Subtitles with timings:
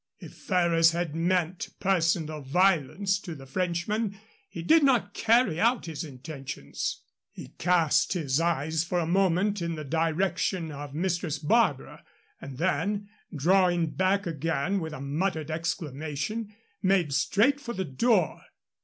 [0.19, 4.17] If Ferrers had meant personal violence to the Frenchman,
[4.49, 7.03] he did not carry out his intentions.
[7.29, 12.03] He cast his eyes for a moment in the direction of Mistress Barbara,
[12.41, 18.41] and then, drawing back again with a muttered exclamation, made straight for the door.